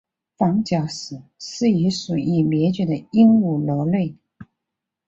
[0.35, 4.15] 房角石是一属已灭绝的鹦鹉螺类。